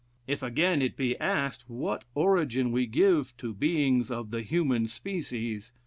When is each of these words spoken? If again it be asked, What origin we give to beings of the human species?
If 0.25 0.41
again 0.41 0.81
it 0.81 0.97
be 0.97 1.15
asked, 1.19 1.65
What 1.67 2.05
origin 2.15 2.71
we 2.71 2.87
give 2.87 3.37
to 3.37 3.53
beings 3.53 4.09
of 4.09 4.31
the 4.31 4.41
human 4.41 4.87
species? 4.87 5.73